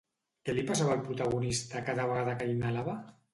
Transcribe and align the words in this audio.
Què 0.47 0.53
li 0.53 0.63
passava 0.71 0.95
al 0.97 1.03
protagonista 1.09 1.83
cada 1.91 2.09
vegada 2.13 2.35
que 2.41 2.49
inhalava? 2.55 2.99